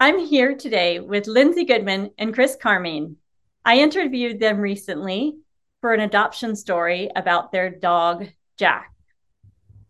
[0.00, 3.16] I'm here today with Lindsey Goodman and Chris Carmean.
[3.64, 5.38] I interviewed them recently
[5.80, 8.92] for an adoption story about their dog, Jack.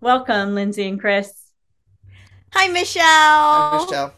[0.01, 1.51] Welcome, Lindsey and Chris.
[2.55, 3.05] Hi, Michelle.
[3.05, 4.15] Hi, Michelle.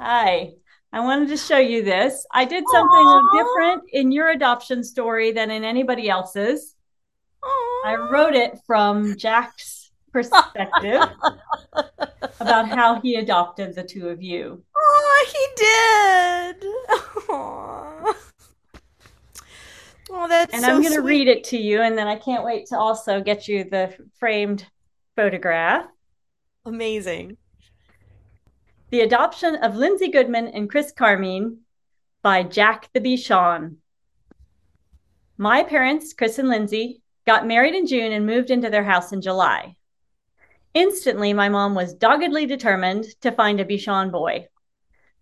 [0.00, 0.54] Hi.
[0.92, 2.26] I wanted to show you this.
[2.32, 3.32] I did something Aww.
[3.32, 6.74] different in your adoption story than in anybody else's.
[7.44, 7.80] Aww.
[7.84, 11.00] I wrote it from Jack's perspective
[12.40, 14.64] about how he adopted the two of you.
[14.94, 16.66] Oh, he did.
[17.28, 18.14] Aww.
[20.14, 22.44] Oh, that's and so I'm going to read it to you, and then I can't
[22.44, 24.66] wait to also get you the framed
[25.16, 25.86] photograph.
[26.66, 27.38] Amazing.
[28.90, 31.60] The Adoption of Lindsey Goodman and Chris Carmean
[32.20, 33.76] by Jack the Bichon.
[35.38, 39.22] My parents, Chris and Lindsey, got married in June and moved into their house in
[39.22, 39.76] July.
[40.74, 44.46] Instantly, my mom was doggedly determined to find a Bichon boy.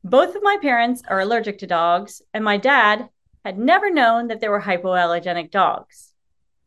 [0.03, 3.09] Both of my parents are allergic to dogs, and my dad
[3.45, 6.15] had never known that there were hypoallergenic dogs.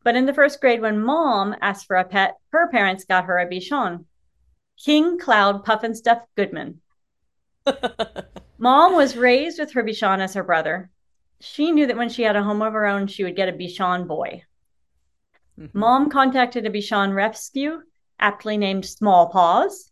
[0.03, 3.39] But in the first grade, when mom asked for a pet, her parents got her
[3.39, 4.05] a Bichon.
[4.77, 6.81] King Cloud Pufnstuf Goodman.
[8.57, 10.89] mom was raised with her Bichon as her brother.
[11.39, 13.53] She knew that when she had a home of her own, she would get a
[13.53, 14.43] Bichon boy.
[15.59, 15.77] Mm-hmm.
[15.77, 17.81] Mom contacted a Bichon rescue,
[18.19, 19.91] aptly named Small Paws,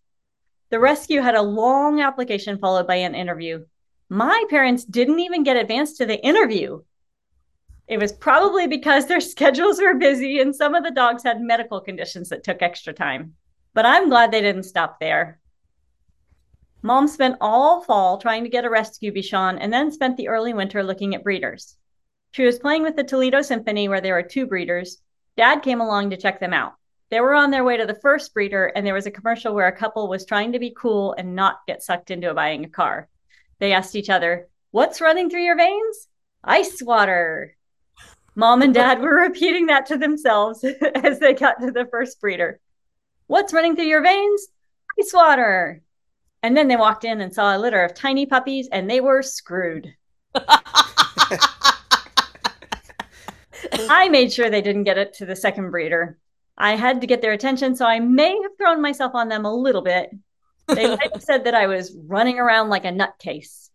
[0.71, 3.65] the rescue had a long application followed by an interview.
[4.09, 6.81] My parents didn't even get advanced to the interview.
[7.87, 11.81] It was probably because their schedules were busy and some of the dogs had medical
[11.81, 13.33] conditions that took extra time.
[13.73, 15.39] But I'm glad they didn't stop there.
[16.81, 20.53] Mom spent all fall trying to get a rescue Bichon and then spent the early
[20.53, 21.77] winter looking at breeders.
[22.31, 24.97] She was playing with the Toledo Symphony where there were two breeders.
[25.35, 26.73] Dad came along to check them out.
[27.11, 29.67] They were on their way to the first breeder, and there was a commercial where
[29.67, 33.09] a couple was trying to be cool and not get sucked into buying a car.
[33.59, 36.07] They asked each other, What's running through your veins?
[36.41, 37.57] Ice water.
[38.33, 40.63] Mom and dad were repeating that to themselves
[40.95, 42.61] as they got to the first breeder.
[43.27, 44.47] What's running through your veins?
[44.97, 45.81] Ice water.
[46.41, 49.21] And then they walked in and saw a litter of tiny puppies, and they were
[49.21, 49.93] screwed.
[53.89, 56.17] I made sure they didn't get it to the second breeder.
[56.57, 59.53] I had to get their attention, so I may have thrown myself on them a
[59.53, 60.11] little bit.
[60.67, 63.69] They said that I was running around like a nutcase.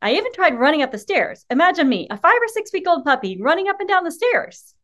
[0.00, 1.44] I even tried running up the stairs.
[1.50, 4.74] Imagine me, a five or six week old puppy, running up and down the stairs.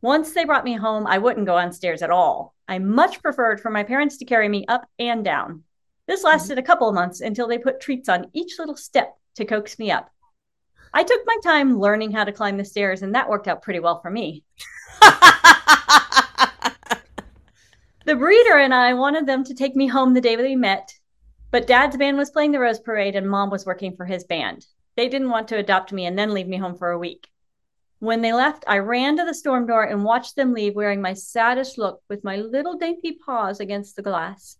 [0.00, 2.54] Once they brought me home, I wouldn't go on stairs at all.
[2.68, 5.64] I much preferred for my parents to carry me up and down.
[6.06, 6.28] This mm-hmm.
[6.28, 9.78] lasted a couple of months until they put treats on each little step to coax
[9.78, 10.10] me up.
[10.92, 13.80] I took my time learning how to climb the stairs, and that worked out pretty
[13.80, 14.44] well for me.
[18.08, 20.94] The breeder and I wanted them to take me home the day we met,
[21.50, 24.64] but dad's band was playing the Rose Parade and mom was working for his band.
[24.96, 27.28] They didn't want to adopt me and then leave me home for a week.
[27.98, 31.12] When they left, I ran to the storm door and watched them leave wearing my
[31.12, 34.56] saddest look with my little dainty paws against the glass.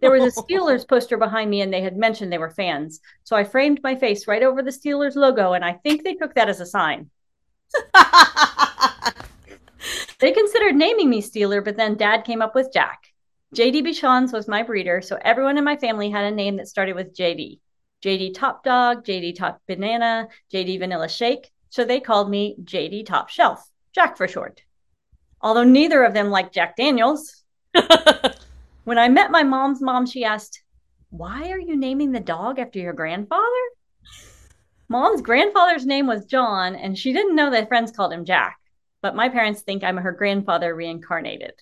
[0.00, 3.00] There was a Steelers poster behind me and they had mentioned they were fans.
[3.24, 6.36] So I framed my face right over the Steelers logo and I think they took
[6.36, 7.10] that as a sign.
[10.22, 13.08] They considered naming me Steeler, but then dad came up with Jack.
[13.56, 16.94] JD Bichons was my breeder, so everyone in my family had a name that started
[16.94, 17.58] with JD.
[18.04, 23.30] JD Top Dog, JD Top Banana, JD Vanilla Shake, so they called me JD Top
[23.30, 24.62] Shelf, Jack for short.
[25.40, 27.42] Although neither of them liked Jack Daniels.
[28.84, 30.62] when I met my mom's mom, she asked,
[31.10, 33.42] Why are you naming the dog after your grandfather?
[34.88, 38.60] Mom's grandfather's name was John, and she didn't know that friends called him Jack
[39.02, 41.54] but my parents think I'm her grandfather reincarnated.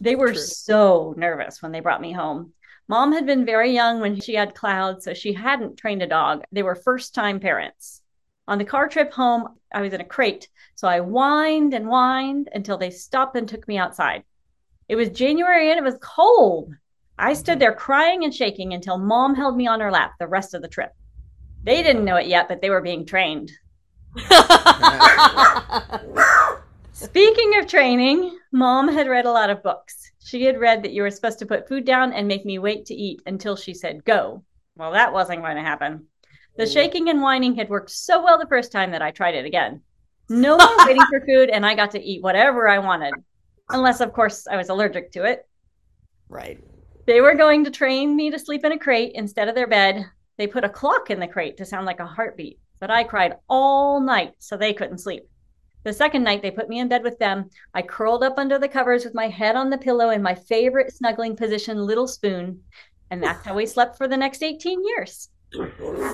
[0.00, 0.40] They were True.
[0.40, 2.52] so nervous when they brought me home.
[2.86, 6.44] Mom had been very young when she had Cloud, so she hadn't trained a dog.
[6.52, 8.02] They were first time parents.
[8.46, 12.50] On the car trip home, I was in a crate, so I whined and whined
[12.52, 14.24] until they stopped and took me outside.
[14.86, 16.74] It was January and it was cold.
[17.18, 17.60] I stood mm-hmm.
[17.60, 20.68] there crying and shaking until mom held me on her lap the rest of the
[20.68, 20.92] trip.
[21.62, 22.04] They didn't uh-huh.
[22.04, 23.50] know it yet, but they were being trained.
[26.92, 30.12] Speaking of training, mom had read a lot of books.
[30.20, 32.86] She had read that you were supposed to put food down and make me wait
[32.86, 34.44] to eat until she said go.
[34.76, 36.06] Well, that wasn't going to happen.
[36.56, 39.44] The shaking and whining had worked so well the first time that I tried it
[39.44, 39.80] again.
[40.28, 43.14] No more waiting for food, and I got to eat whatever I wanted.
[43.70, 45.48] Unless, of course, I was allergic to it.
[46.28, 46.62] Right.
[47.06, 50.06] They were going to train me to sleep in a crate instead of their bed.
[50.38, 53.36] They put a clock in the crate to sound like a heartbeat but I cried
[53.48, 55.28] all night so they couldn't sleep.
[55.84, 58.68] The second night they put me in bed with them, I curled up under the
[58.68, 62.62] covers with my head on the pillow in my favorite snuggling position, little spoon.
[63.10, 65.28] And that's how we slept for the next 18 years.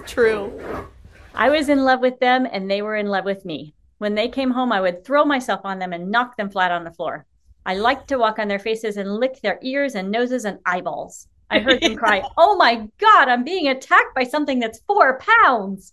[0.06, 0.88] True.
[1.34, 3.74] I was in love with them and they were in love with me.
[3.98, 6.84] When they came home, I would throw myself on them and knock them flat on
[6.84, 7.26] the floor.
[7.64, 11.28] I liked to walk on their faces and lick their ears and noses and eyeballs.
[11.50, 15.92] I heard them cry, Oh my God, I'm being attacked by something that's four pounds.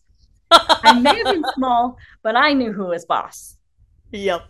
[0.51, 3.57] I may have been small, but I knew who was boss.
[4.11, 4.45] Yep.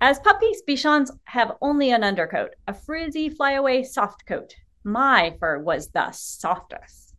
[0.00, 4.54] As puppies, Bichons have only an undercoat, a frizzy flyaway soft coat.
[4.84, 7.14] My fur was the softest.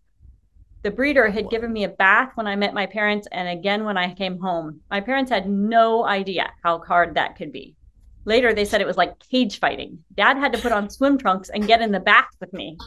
[0.82, 3.98] The breeder had given me a bath when I met my parents and again when
[3.98, 4.82] I came home.
[4.92, 7.78] My parents had no idea how hard that could be.
[8.26, 10.04] Later, they said it was like cage fighting.
[10.16, 12.78] Dad had to put on swim trunks and get in the bath with me.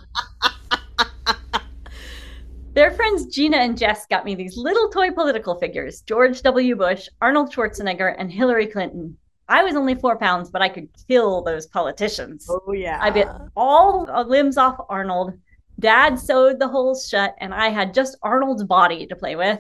[2.77, 6.77] Their friends Gina and Jess got me these little toy political figures George W.
[6.77, 9.17] Bush, Arnold Schwarzenegger, and Hillary Clinton.
[9.49, 12.47] I was only four pounds, but I could kill those politicians.
[12.51, 12.99] Oh, yeah.
[13.01, 15.33] I bit all the limbs off Arnold.
[15.79, 19.59] Dad sewed the holes shut, and I had just Arnold's body to play with.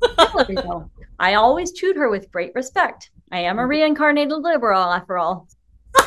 [1.18, 3.10] I always chewed her with great respect.
[3.32, 3.70] I am a mm-hmm.
[3.70, 5.48] reincarnated liberal, after all.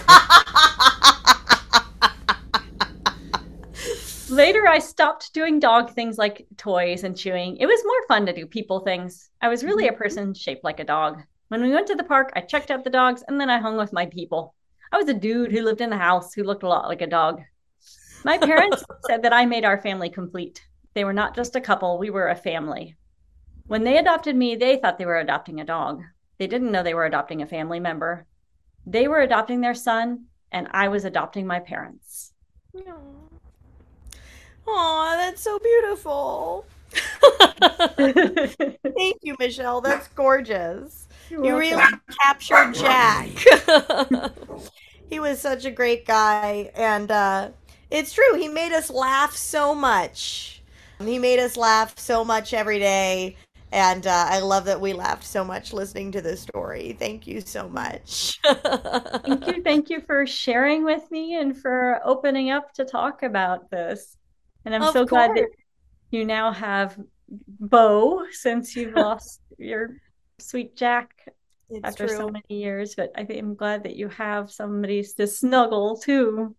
[4.30, 7.56] Later, I stopped doing dog things like toys and chewing.
[7.58, 9.30] It was more fun to do people things.
[9.42, 9.98] I was really a mm-hmm.
[9.98, 11.22] person shaped like a dog.
[11.48, 13.78] When we went to the park, I checked out the dogs and then I hung
[13.78, 14.54] with my people.
[14.92, 17.08] I was a dude who lived in the house who looked a lot like a
[17.08, 17.42] dog.
[18.26, 20.62] My parents said that I made our family complete.
[20.94, 22.98] They were not just a couple, we were a family.
[23.68, 26.02] When they adopted me, they thought they were adopting a dog.
[26.38, 28.26] They didn't know they were adopting a family member.
[28.86, 32.34] They were adopting their son, and I was adopting my parents.
[34.68, 36.66] Oh, that's so beautiful.
[38.98, 39.82] Thank you, Michelle.
[39.82, 41.08] That's gorgeous.
[41.30, 41.84] You're you really
[42.22, 43.30] captured Jack.
[45.10, 47.50] he was such a great guy, and uh,
[47.92, 48.36] it's true.
[48.36, 50.62] He made us laugh so much.
[51.00, 53.36] He made us laugh so much every day,
[53.72, 56.96] and uh, I love that we laughed so much listening to this story.
[56.98, 58.40] Thank you so much.
[58.44, 59.64] Thank you.
[59.64, 64.18] Thank you for sharing with me and for opening up to talk about this.
[64.68, 65.48] And I'm Of so glad that
[66.12, 67.00] you now have
[67.30, 69.96] Beau since you've lost your
[70.40, 71.34] sweet Jack
[71.70, 72.94] It's after so many years.
[72.94, 76.54] But I think I'm glad that you have somebody to snuggle too.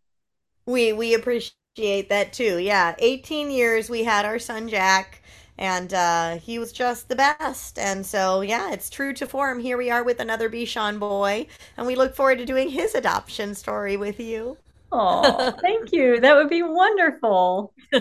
[0.67, 2.59] We we appreciate that too.
[2.59, 5.21] Yeah, 18 years we had our son Jack
[5.59, 7.79] and uh he was just the best.
[7.79, 9.61] And so yeah, it's true to form.
[9.61, 11.47] Here we are with another Bichon boy
[11.77, 14.59] and we look forward to doing his adoption story with you.
[14.91, 16.21] Oh, thank you.
[16.21, 17.73] That would be wonderful.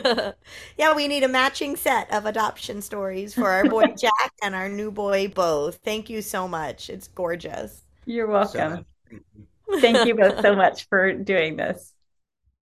[0.78, 4.70] yeah, we need a matching set of adoption stories for our boy Jack and our
[4.70, 5.80] new boy both.
[5.84, 6.90] Thank you so much.
[6.90, 7.84] It's gorgeous.
[8.06, 8.86] You're welcome.
[9.12, 9.82] much.
[9.82, 11.94] Thank you both so much for doing this.